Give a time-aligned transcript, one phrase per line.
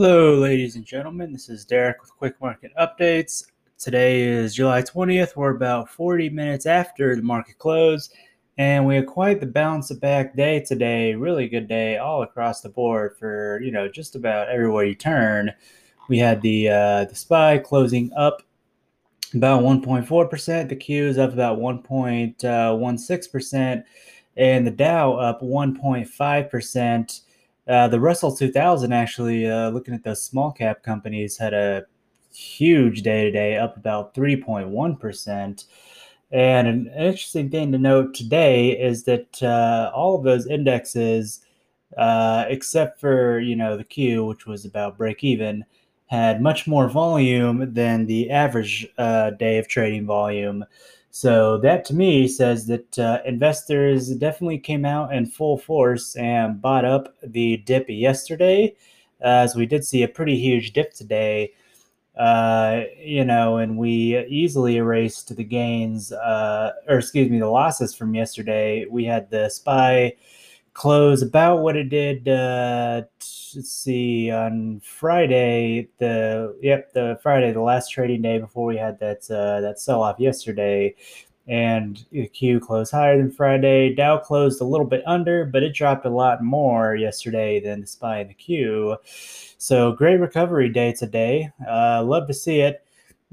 [0.00, 1.32] Hello, ladies and gentlemen.
[1.32, 3.46] This is Derek with Quick Market Updates.
[3.78, 5.34] Today is July 20th.
[5.34, 8.08] We're about 40 minutes after the market close,
[8.58, 11.16] and we had quite the bounce back day today.
[11.16, 15.52] Really good day all across the board for you know just about everywhere you turn.
[16.08, 18.44] We had the uh, the SPY closing up
[19.34, 20.68] about 1.4%.
[20.68, 23.84] The Q is up about 1.16%,
[24.36, 27.20] and the Dow up 1.5%.
[27.68, 31.84] Uh, the Russell 2000 actually, uh, looking at those small cap companies, had a
[32.32, 35.64] huge day today, up about 3.1%.
[36.30, 41.40] And an interesting thing to note today is that uh, all of those indexes,
[41.96, 45.64] uh, except for you know the Q, which was about break even,
[46.06, 50.64] had much more volume than the average uh, day of trading volume.
[51.18, 56.62] So that to me says that uh, investors definitely came out in full force and
[56.62, 58.76] bought up the dip yesterday,
[59.20, 61.54] as we did see a pretty huge dip today.
[62.16, 67.96] Uh, you know, and we easily erased the gains, uh, or excuse me, the losses
[67.96, 68.86] from yesterday.
[68.88, 70.14] We had the SPY
[70.72, 72.28] close about what it did.
[72.28, 73.02] Uh,
[73.56, 78.98] let's see, on Friday, the yep, the Friday, the last trading day before we had
[79.00, 80.94] that uh, that sell off yesterday,
[81.46, 83.94] and the Q closed higher than Friday.
[83.94, 87.86] Dow closed a little bit under, but it dropped a lot more yesterday than the
[87.86, 88.96] SPY and the Q.
[89.58, 91.50] So great recovery day today.
[91.68, 92.84] Uh, love to see it.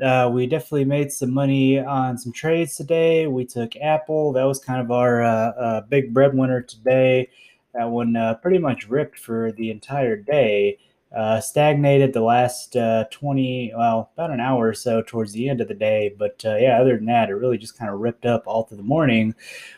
[0.00, 3.26] Uh, we definitely made some money on some trades today.
[3.26, 4.32] We took Apple.
[4.32, 7.28] That was kind of our uh, uh, big breadwinner today.
[7.74, 10.78] That one uh, pretty much ripped for the entire day.
[11.14, 15.60] Uh, stagnated the last uh, 20, well, about an hour or so towards the end
[15.60, 16.14] of the day.
[16.18, 18.82] But yeah, other than that, it really just kind of ripped up all through the
[18.82, 19.34] morning.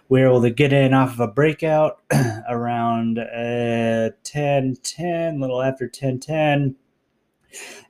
[0.09, 2.01] We were able to get in off of a breakout
[2.49, 6.77] around 10 10, a little after 10 10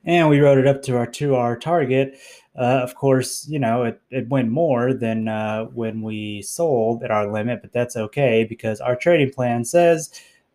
[0.03, 2.17] and we wrote it up to our 2R target.
[2.57, 7.11] Uh, of course, you know, it, it went more than uh, when we sold at
[7.11, 10.09] our limit, but that's okay because our trading plan says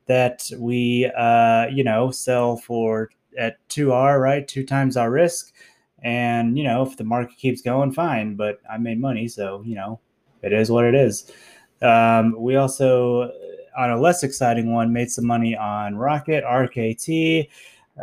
[0.07, 4.49] that we, uh, you know, sell for at 2R, right?
[4.49, 5.55] Two times our risk.
[6.03, 8.35] And, you know, if the market keeps going, fine.
[8.35, 9.29] But I made money.
[9.29, 10.01] So, you know,
[10.43, 11.31] it is what it is.
[11.83, 13.31] Um, we also,
[13.77, 17.49] on a less exciting one, made some money on Rocket, RKT.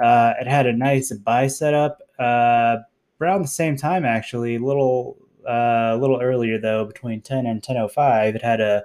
[0.02, 2.78] Uh, it had a nice buy setup uh,
[3.22, 7.62] around the same time, actually, a little uh, a little earlier though, between 10 and
[7.62, 8.36] 10:05.
[8.36, 8.84] It had a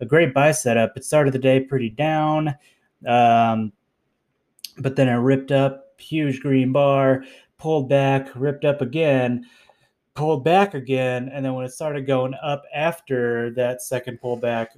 [0.00, 0.96] a great buy setup.
[0.96, 2.54] It started the day pretty down,
[3.06, 3.72] um,
[4.78, 7.24] but then it ripped up, huge green bar,
[7.56, 9.46] pulled back, ripped up again,
[10.14, 14.68] pulled back again, and then when it started going up after that second pullback,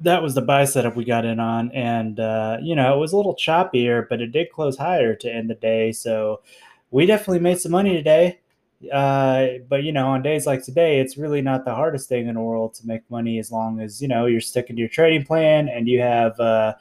[0.00, 3.12] that was the buy setup we got in on, and uh, you know it was
[3.12, 5.92] a little choppier, but it did close higher to end the day.
[5.92, 6.40] So
[6.90, 8.38] we definitely made some money today.
[8.90, 12.34] Uh, but you know, on days like today, it's really not the hardest thing in
[12.34, 15.24] the world to make money as long as you know you're sticking to your trading
[15.24, 16.74] plan and you have uh,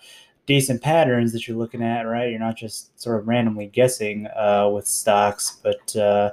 [0.45, 2.03] decent patterns that you're looking at.
[2.03, 6.31] Right, you're not just sort of randomly guessing uh, with stocks, but uh,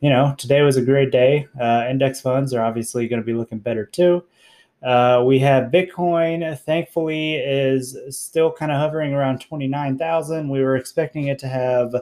[0.00, 1.48] you know, today was a great day.
[1.60, 4.22] Uh, index funds are obviously going to be looking better too.
[4.82, 10.48] Uh, we have Bitcoin, thankfully, is still kind of hovering around 29,000.
[10.48, 11.94] We were expecting it to have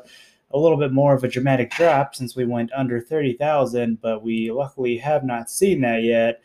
[0.50, 4.50] a little bit more of a dramatic drop since we went under 30,000, but we
[4.50, 6.42] luckily have not seen that yet.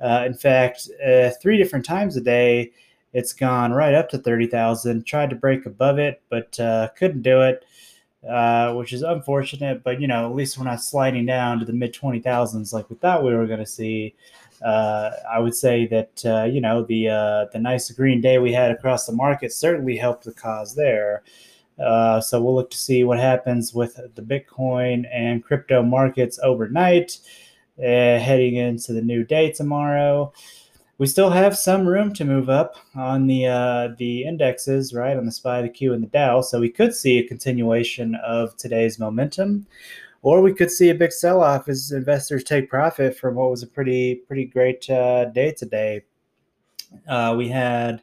[0.00, 2.72] Uh, in fact, uh, three different times a day,
[3.12, 5.04] it's gone right up to 30,000.
[5.04, 7.64] Tried to break above it, but uh, couldn't do it.
[8.28, 11.72] Uh, which is unfortunate, but you know, at least we're not sliding down to the
[11.72, 14.14] mid 20,000s like we thought we were going to see
[14.64, 18.70] I would say that uh, you know the uh, the nice green day we had
[18.70, 21.22] across the market certainly helped the cause there.
[21.78, 27.18] Uh, so we'll look to see what happens with the Bitcoin and crypto markets overnight,
[27.78, 30.32] uh, heading into the new day tomorrow.
[30.98, 35.26] We still have some room to move up on the uh, the indexes, right on
[35.26, 36.42] the SPY, the Q, and the Dow.
[36.42, 39.66] So we could see a continuation of today's momentum
[40.22, 43.66] or we could see a big sell-off as investors take profit from what was a
[43.66, 46.02] pretty pretty great uh, day today.
[47.08, 48.02] Uh, we had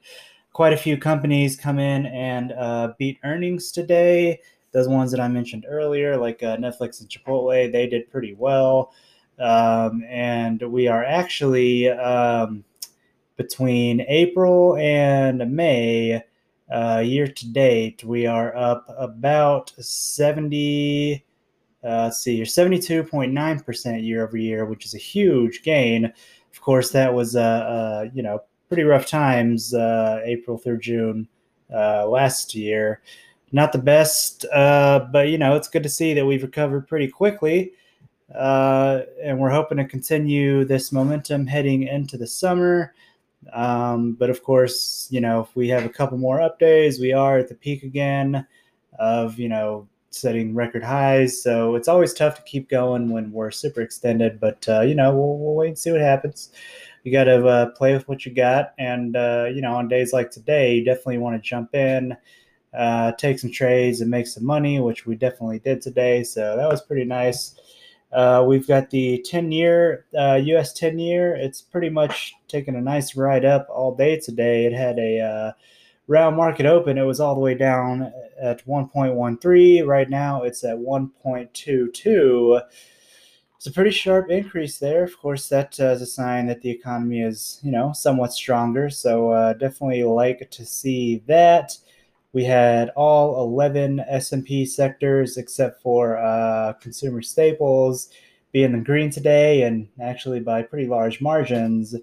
[0.53, 4.39] quite a few companies come in and uh, beat earnings today.
[4.71, 8.93] Those ones that I mentioned earlier, like uh, Netflix and Chipotle, they did pretty well.
[9.39, 12.63] Um, and we are actually um,
[13.37, 16.21] between April and May,
[16.69, 21.23] uh, year to date, we are up about 70
[21.83, 26.05] uh, let's see, you're 72.9% year over year, which is a huge gain.
[26.05, 31.27] Of course, that was, uh, uh, you know, pretty rough times, uh, April through June
[31.73, 33.01] uh, last year.
[33.51, 37.07] not the best, uh, but you know it's good to see that we've recovered pretty
[37.07, 37.71] quickly,
[38.29, 42.93] and we're hoping to continue this momentum heading into the summer.
[43.53, 47.11] Um, but of course, you know if we have a couple more up days, we
[47.11, 48.45] are at the peak again
[48.99, 51.41] of you know setting record highs.
[51.41, 54.39] So it's always tough to keep going when we're super extended.
[54.39, 56.51] But uh, you know we'll, we'll wait and see what happens
[57.03, 58.73] you got to uh, play with what you got.
[58.77, 62.15] And, uh, you know, on days like today, you definitely want to jump in,
[62.73, 66.23] uh, take some trades, and make some money, which we definitely did today.
[66.23, 67.55] So that was pretty nice.
[68.11, 71.35] Uh, we've got the 10 year, US uh, 10 year.
[71.35, 74.65] It's pretty much taking a nice ride up all day today.
[74.65, 75.51] It had a uh,
[76.09, 78.11] round market open, it was all the way down
[78.41, 79.87] at 1.13.
[79.87, 82.61] Right now, it's at 1.22
[83.59, 85.03] it's a pretty sharp increase there.
[85.03, 88.89] Of course, that uh, is a sign that the economy is, you know, somewhat stronger.
[88.89, 91.77] So uh, definitely like to see that.
[92.31, 98.09] We had all 11 S&P sectors except for uh, consumer staples
[98.53, 101.95] being the green today, and actually by pretty large margins.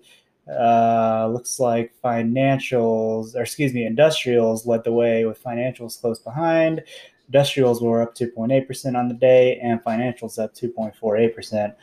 [0.48, 6.82] Uh, looks like financials, or excuse me, industrials led the way with financials close behind.
[7.28, 11.75] Industrials were up 2.8% on the day, and financials up 2.48%.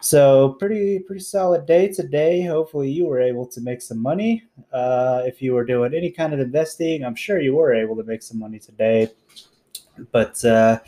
[0.00, 2.42] So pretty pretty solid day today.
[2.42, 4.44] Hopefully you were able to make some money.
[4.72, 8.04] Uh, if you were doing any kind of investing, I'm sure you were able to
[8.04, 9.10] make some money today.
[10.12, 10.78] But uh,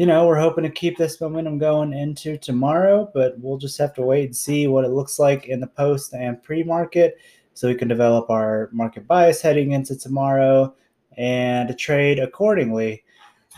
[0.00, 3.10] you know we're hoping to keep this momentum going into tomorrow.
[3.12, 6.14] But we'll just have to wait and see what it looks like in the post
[6.14, 7.18] and pre-market,
[7.52, 10.74] so we can develop our market bias heading into tomorrow
[11.18, 13.04] and trade accordingly.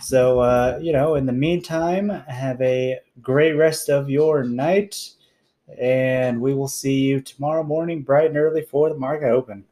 [0.00, 5.10] So, uh, you know, in the meantime, have a great rest of your night.
[5.80, 9.64] And we will see you tomorrow morning, bright and early, for the market open.